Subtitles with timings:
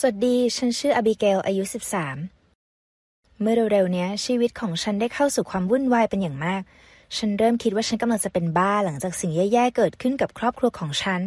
[0.00, 1.62] สวัสดี ฉันชื่ออบิเกล อายุ
[2.52, 6.62] 13 เมื่อเร็วๆเนี้ยชีวิตของฉันได้เข้าสู่ความวุ่นวายเป็นอย่างมาก
[7.16, 11.20] ฉันเริ่มคิดว่าฉันกำลังจะเป็นบ้าหลังจากสิ่งแย่ๆเกิดขึ้นกับครอบครัวของฉัน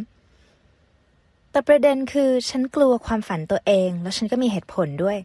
[1.52, 5.18] แต่ประเด็นคือฉันกลัวความฝันตัวเอง แล้วฉันก็มีเหตุผลด้วย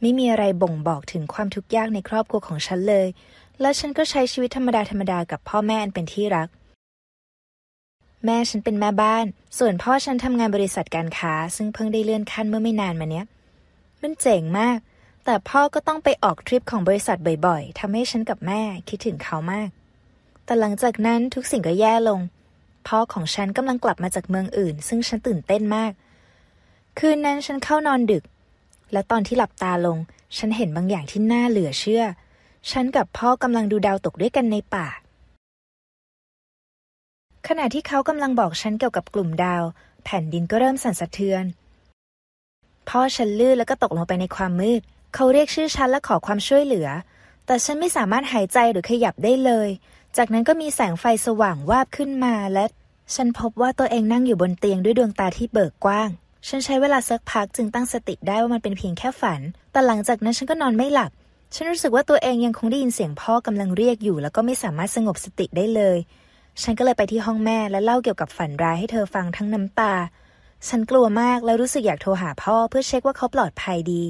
[0.00, 3.08] ไม่มีอะไรบ่งบอกถึงความทุกข์ยากในครอบครัวของฉันเลย
[3.60, 6.48] และฉันก็ใช้ชีวิตธรรมดาธรรมดากับพ่อแม่อันเป็นที่รัก
[8.24, 9.26] แม่ฉันเป็นแม่บ้าน
[9.58, 13.26] ส่วนพ่อฉันทำงานบริษัทการค้า ซึ่งเพิ่งได้เลื่อนขั้นเมื่อไม่นานมาเนี้ย
[14.02, 14.78] มันเจ๋งมาก
[15.24, 19.68] แต่พ่อก็ต้องไปออกทริปของบริษัทบ่อยๆทำให้ฉันกับแม่คิดถึงเขามาก
[20.44, 22.20] แต่หลังจากนั้นทุกสิ่งก็แย่ลง
[22.88, 25.92] พ่อของฉันกำลังกลับมาจากเมืองอื่น ซึ่งฉันตื่นเต้นมาก
[26.98, 28.24] คืนนั้นฉันเข้านอนดึก
[28.92, 29.98] และตอนที่หลับตาลง
[30.36, 32.04] ฉันเห็นบางอย่างที่น่าเหลือเชื่อ
[32.70, 34.86] ฉันกับพ่อกำลังดูดาวตกด้วยกันในป่า
[37.52, 39.62] ขณะที่เขากำลังบอกฉันเกี่ยวกับกลุ่มดาว
[40.04, 41.44] แผ่นดินก็เริ่มสั่นสะเทือน
[42.88, 44.80] พ่อฉันลื่นแล้วก็ตกลงไปในความมืด
[45.14, 46.88] เขาเรียกชื่อฉันและขอความช่วยเหลือ
[47.46, 49.68] แต่ฉันไม่สามารถหายใจหรือขยับได้เลย
[50.16, 52.64] จากนั้นก็มีแสงไฟสว่างวาบขึ้นมาและ
[53.14, 56.08] ฉันพบว่าตัวเองนั่งอยู่บนเตียงด้วยดวงตาที่เบิกกว้าง
[56.48, 59.40] ฉันใช้เวลาสักพักจึงตั้งสติได้ว่ามันเป็นเพียงแค่ฝัน
[59.72, 61.10] แต่หลังจากนั้นฉันก็นอนไม่หลับ
[61.54, 65.98] ฉันรู้สึกว่าตัวเองยังคงได้ยินเสียงพ่อกำลังเรียกอยู่ แล้วก็ไม่สามารถสงบสติได้เลย
[66.62, 69.94] ฉันก็เลยไปที่ห้องแม่และเล่าเกี่ยวกับฝันร้ายให้เธอฟังทั้งน้ำตา
[70.68, 74.02] ฉันกลัวมากและรู้สึกอยากโทรหาพ่อเพื่อเช็คว่าเขาปลอดภัยดี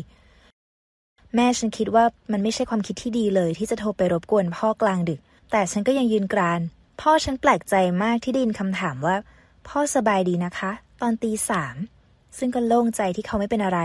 [1.35, 6.61] แม่ฉันคิดว่ามันไม่ใช่ความคิดที่ดีเลยที่จะโทรไปรบกวนพ่อกลางดึก แต่ฉันก็ยังยืนกราน
[7.01, 9.17] พ่อฉันแปลกใจมากที่ได้ยินคำถามว่า
[9.69, 11.75] พ่อสบายดีนะคะ ตอนตีสาม
[12.39, 13.81] ซึ่งก็โล่งใจที่เขาไม่เป็นอะไร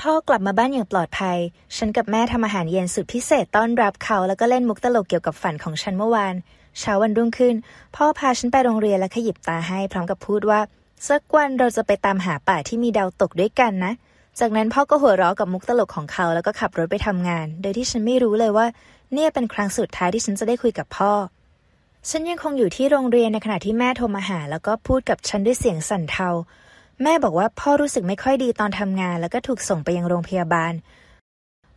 [0.00, 1.38] พ่อกลับมาบ้านอย่างปลอดภัย
[1.76, 6.34] ฉันกับแม่ทำอาหารเย็นสุดพิเศษต้อนรับเขาแล้วก็เล่นมุกตลกเกี่ยวกับฝันของฉันเมื่อวาน
[6.78, 7.54] เช้าวันรุ่งขึ้น
[7.96, 10.60] พ่อพาฉันไปโรงเรียนและขยิบตาให้พร้อมกับพูดว่า
[11.08, 13.92] สักวันเราจะไปตามหาป่าที่มีดาวตกด้วยกันนะ
[14.40, 18.66] จากนั้นพ่อก็หัวเราะกับมุกตลกของเขาแล้วก็ขับรถไปทำงาน โดยที่ฉันไม่รู้เลยว่า
[19.12, 21.12] เนี่ยเป็นครั้งสุดท้ายที่ฉันจะได้คุยกับพ่อ
[22.10, 26.28] ฉันยังคงอยู่ที่โรงเรียนในขณะที่แม่โทรมาหา แล้วก็พูดกับฉันด้วยเสียงสั่นเทา
[27.02, 30.72] แม่บอกว่าพ่อรู้สึกไม่ค่อยดีตอนทำงาน แล้วก็ถูกส่งไปยังโรงพยาบาล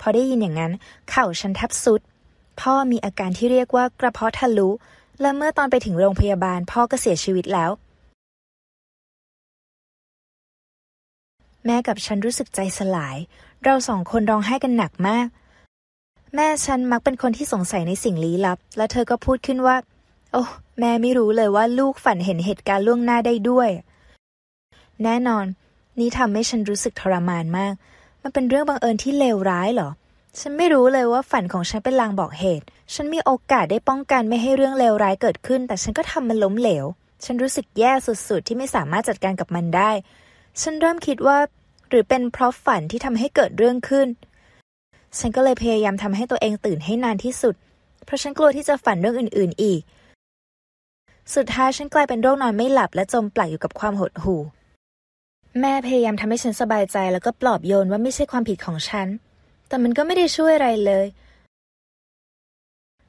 [0.02, 0.72] พอได้ยินอย่างนั้น
[1.10, 2.02] เข่าฉันแทบสุด
[2.62, 4.70] พ่อมีอาการที่เรียกว่ากระเพาะทะลุ
[5.22, 7.72] และเมื่อตอนไปถึงโรงพยาบาลพ่อก็เสียชีวิตแล้ว
[11.66, 13.18] แม่กับฉันรู้สึกใจสลาย
[13.64, 15.28] เราสองคนร้องไห้กันหนักมาก
[16.36, 19.76] แม่ฉันมักเป็นคนที่สงสัยในสิ่งลี้ลับ และเธอก็พูดขึ้นว่า
[20.32, 20.44] โอ้
[20.80, 23.70] แม่ไม่รู้เลยว่าลูกฝันเห็นเหตุการณ์ล่วงหน้าได้ด้วย
[25.04, 25.46] แน่นอน
[26.00, 27.74] นี่ทำให้ฉันรู้สึกทรมานมาก
[28.22, 29.90] มันเป็นเรื่องบังเอิญที่เลวร้ายเหรอ
[30.40, 36.86] ฉันไม่รู้เลยว่าฝันของฉันเป็นลางบอกเหตุ ฉันมีโอกาสได้ป้องกันไม่ให้เรื่องเลวร้ายเกิดขึ้น แต่ฉันก็ทำมันล้มเหลว
[37.24, 39.92] ฉันรู้สึกแย่สุดๆ ที่ไม่สามารถจัดการกับมันได้
[40.62, 41.38] ฉันเริ่มคิดว่า
[41.90, 44.08] หรือเป็นเพราะฝันที่ทำให้เกิดเรื่องขึ้น
[45.20, 47.56] ฉันก็เลยพยายามทำให้ตัวเองตื่นให้นานที่สุด
[48.06, 49.82] เพราะฉันกลัวที่จะฝันเรื่องอื่น ๆ อีก
[51.36, 54.42] สุดท้ายฉันกลายเป็นโรคนอนไม่หลับและจมปลักอยู่กับความหดหู่
[55.60, 59.08] แม่พยายามทำให้ฉันสบายใจแล้วก็ปลอบโยนว่าไม่ใช่ความผิดของฉัน
[59.68, 61.06] แต่มันก็ไม่ได้ช่วยอะไรเลย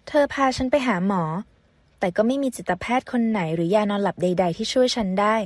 [0.09, 1.23] เธอพาฉันไปหาหมอ
[1.99, 5.37] แต่ก็ไม่มีจิตแพทย์คนไหนหรือยานอนหลับใด ๆ ที่ช่วยฉันได้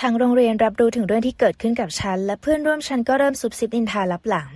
[0.00, 4.48] ทางโรงเรียนรับรู้ถึงเรื่องที่เกิดขึ้นกับฉัน และเพื่อนร่วมฉันก็เริ่มซุบซิบนินทาลับหลัง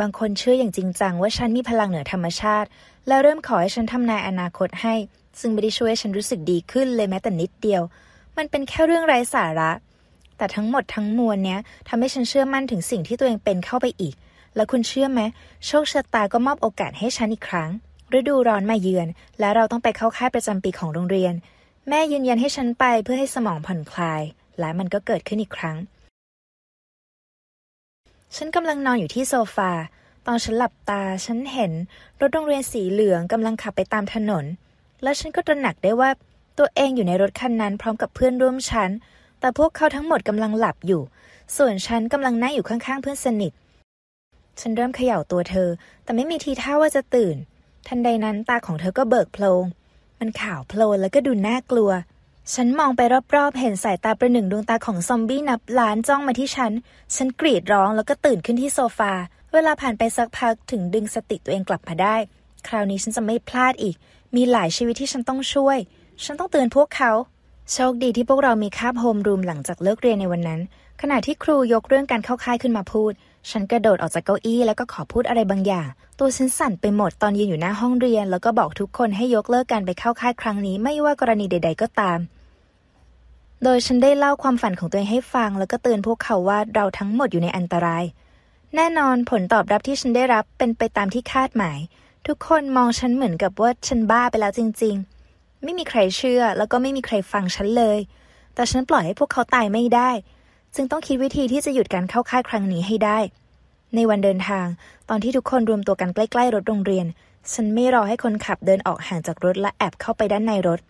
[0.00, 2.68] บางคนเชื่ออย่างจริงจังว่าฉันมีพลังเหนือธรรมชาติ
[3.06, 4.94] และเริ่มขอให้ฉันทำนายอนาคตให้
[5.40, 7.82] ซึ่งไม่ได้ช่วยฉันรู้สึกดีขึ้นเลยแม้แต่นิดเดียว
[8.36, 9.70] มันเป็นแค่เรื่องไร้สาระ
[10.36, 14.14] แต่ทั้งหมดทั้งมวลเนี้ยทำให้ฉันเชื่อมั่นถึงสิ่งที่ตัวเองเป็นเข้าไปอีก
[14.56, 15.20] แล้วคุณเชื่อไหม
[15.66, 17.70] โชคชะตาก็มอบโอกาสให้ฉันอีกครั้ง
[18.18, 19.08] ฤดูร้อนมาเยือน
[19.40, 21.34] และเราต้องไปเข้าค่ายประจำปีของโรงเรียน
[21.88, 24.22] แม่ยืนยันให้ฉันไปเพื่อให้สมองผ่อนคลาย
[24.58, 25.76] และมันก็เกิดขึ้นอีกครั้ง
[28.36, 29.72] ฉันกำลังนอนอยู่ที่โซฟา
[30.26, 31.72] ตอนฉันหลับตา ฉันเห็น
[32.20, 34.44] รถโรงเรียนสีเหลืองกำลังขับไปตามถนน
[35.02, 36.10] และฉันก็ตระหนักได้ว่า
[36.58, 38.90] ตัวเองอยู่ในรถคันนั้นพร้อมกับเพื่อนร่วมชั้น
[39.40, 41.02] แต่พวกเขาทั้งหมดกำลังหลับอยู่
[41.56, 43.52] ส่วนฉันกำลังนั่งอยู่ข้างๆเพื่อนสนิท
[44.60, 45.68] ฉันเริ่มเขย่าตัวเธอ
[46.04, 47.36] แต่ไม่มีทีท่าว่าจะตื่น
[47.88, 49.64] ทันใดนั้นตาของเธอก็เบิกโพลง
[50.20, 51.90] มันขาวโพลนแล้วก็ดูน่ากลัว
[52.54, 53.00] ฉันมองไป
[53.36, 56.72] รอบๆ เห็นสายตาประหนึ่งดวงตาของซอมบี้นับล้านจ้องมาที่ฉัน
[57.16, 59.12] ฉันกรีดร้องแล้วก็ตื่นขึ้นที่โซฟา
[59.52, 62.16] เวลาผ่านไปสักพักถึงดึงสติตัวเองกลับมาได้
[62.68, 63.96] คราวนี้ฉันจะไม่พลาดอีก
[64.36, 65.78] มีหลายชีวิตที่ฉันต้องช่วย
[66.24, 67.12] ฉันต้องเตือนพวกเขา
[67.72, 70.60] โชคดีที่พวกเรามีคาบโฮมรูมหลังจากเลิกเรียนในวันนั้น
[71.00, 73.12] ขณะที่ครูยกเรื่องการเข้าค่ายขึ้นมาพูด
[73.50, 75.88] ฉันกระโดดออกจากเก้าอี้แล้วก็ขอพูดอะไรบางอย่าง
[76.18, 82.18] ตัวฉันสั่นไปหมดตอนยืนอยู่หน้าห้องเรียน แล้วก็บอกทุกคนให้ยกเลิกการไปเข้าค่ายครั้งนี้ไม่ว่ากรณีใด ๆ ก็ตาม
[83.62, 88.04] โดยฉันได้เล่าความฝันของตัวเองให้ฟัง แล้วก็เตือนพวกเขาว่าเราทั้งหมดอยู่ในอันตราย
[88.74, 91.78] แน่นอนผลตอบรับที่ฉันได้รับเป็นไปตามที่คาดหมาย
[92.26, 94.94] ทุกคนมองฉันเหมือนกับว่าฉันบ้าไปแล้วจริง
[95.28, 97.98] ๆ ไม่มีใครเชื่อแล้วก็ไม่มีใครฟังฉันเลย
[98.54, 100.10] แต่ฉันปล่อยให้พวกเขาตายไม่ได้
[100.74, 103.18] จึงต้องคิดวิธีที่จะหยุดการเข้าค่ายครั้งนี้ให้ได้
[103.94, 104.66] ในวันเดินทาง
[105.08, 107.06] ตอนที่ทุกคนรวมตัวกันใกล้ๆรถโรงเรียน
[107.52, 110.80] ฉันไม่รอให้คนขับเดินออกห่างจากรถและแอบเข้าไปด้านในรถ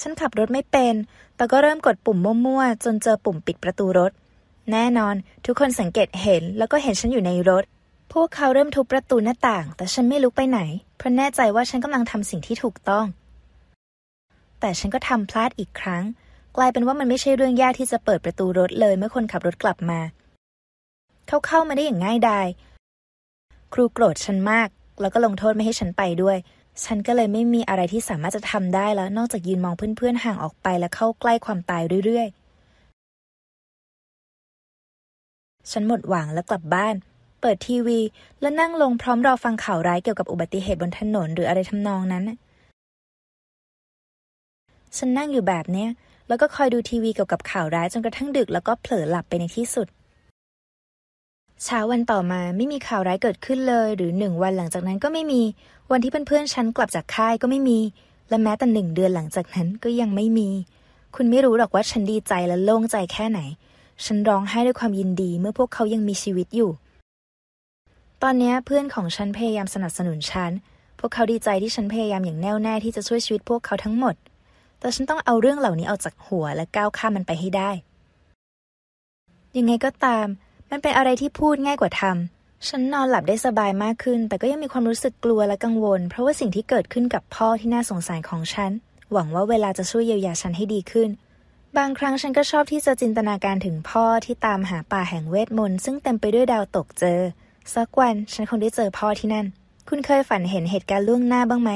[0.00, 0.94] ฉันขับรถไม่เป็น
[1.36, 4.12] แต่ก็เริ่มกดปุ่มมั่วๆจนเจอปุ่มปิดประตูรถ
[4.72, 5.14] แน่นอน
[5.44, 7.64] ทุกคนสังเกตเห็นแล้วก็เห็นฉันอยู่ในรถ
[8.12, 10.60] พวกเขาเริ่มทุบประตูหน้าต่าง แต่ฉันไม่ลุกไปไหน
[10.96, 13.04] เพราะแน่ใจว่าฉันกำลังทำสิ่งที่ถูกต้อง
[14.60, 16.02] แต่ฉันก็ทำพลาดอีกครั้ง
[16.56, 20.00] กลายเป็นว่ามันไม่ใช่เรื่องยากที่จะเปิดประตูรถเลยเมื่อคนขับรถกลับมา
[21.28, 22.46] เขาเข้ามาได้อย่างง่ายดาย
[23.72, 24.68] ครูโกรธฉันมาก
[25.00, 26.36] แล้วก็ลงโทษไม่ให้ฉันไปด้วย
[26.84, 32.44] ฉันก็เลยไม่มีอะไรที่สามารถจะทำได้แล้ว นอกจากยืนมองเพื่อนๆห่างออกไปและเข้าใกล้ความตายเรื่อยๆ
[35.70, 36.94] ฉันหมดหวังและกลับบ้าน
[37.40, 38.00] เปิดทีวี
[38.40, 42.24] และนั่งลงพร้อมรอฟังข่าวร้ายเกี่ยวกับอุบัติเหตุบนถนนหรืออะไรทำนองนั้น
[44.96, 45.88] ฉันนั่งอยู่แบบเนี้ย
[46.28, 49.88] แล้วก็คอยดูทีวีเกี่ยวกับข่าวร้ายจนกระทั่งดึกแล้วก็เผลอหลับไปในที่สุด
[51.64, 55.42] เช้าวันต่อมาไม่มีข่าวร้ายเกิดขึ้นเลย หรือหนึ่งวันหลังจากนั้นก็ไม่มี
[55.90, 57.78] วันที่เพื่อนๆฉันกลับจากค่ายก็ไม่มี
[58.28, 60.48] และแม้แต่หนึ่งเดือนหลังจากนั้นก็ยังไม่มี
[61.16, 63.40] คุณไม่รู้หรอกว่าฉันดีใจและโล่งใจแค่ไหน
[64.04, 66.70] ฉันร้องไห้ด้วยความยินดีเมื่อพวกเขายังมีชีวิตอยู่
[68.22, 70.50] ตอนนี้เพื่อนของฉันพยายามสนับสนุนฉัน
[70.98, 74.14] พวกเขาดีใจที่ฉันพยายามอย่างแน่วแน่ที่จะช่วยชีวิตพวกเขาทั้งหมด
[74.84, 77.70] แต่ฉันต้องเอาเรื่องเหล่านี้ออกจากหัวและก้าวข้ามมันไปให้ได้
[79.56, 80.26] ยังไงก็ตาม
[80.70, 88.70] มันเป็นอะไรที่พูดง่ายกว่าทำ ฉันนอนหลับได้สบายมากขึ้น แต่ก็ยังมีความรู้สึกกลัวและกังวล เพราะว่าสิ่งที่เกิดขึ้นกับพ่อที่น่าสงสารของฉัน
[89.12, 91.10] หวังว่าเวลาจะช่วยเยียวยาฉันให้ดีขึ้น
[91.76, 97.20] บางครั้งฉันก็ชอบที่จะจินตนาการถึงพ่อที่ตามหาป่าแห่งเวทมนต์ซึ่งเต็มไปด้วยดาวตกเจอ
[97.74, 99.46] สักวันฉันคงได้เจอพ่อที่นั่น
[99.88, 101.70] คุณเคยฝันเห็นเหตุการณ์ล่วงหน้าบ้างไหม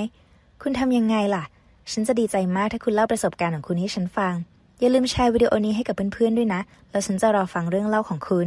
[0.63, 1.45] คุณทำยังไงล่ะ
[1.93, 4.35] ฉันจะดีใจมากถ้าคุณเล่าประสบการณ์ของคุณให้ฉันฟัง
[4.81, 8.41] อย่าลืมแชร์วิดีโอนี้ให้กับเพื่อนๆด้วยนะ แล้วฉันจะรอฟังเรื่องเล่าของคุ